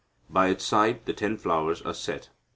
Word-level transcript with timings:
By 0.31 0.47
its 0.47 0.65
side 0.65 1.05
the 1.05 1.13
ten 1.13 1.37
flowers 1.37 1.83
are 1.83 1.93
set. 1.93 2.31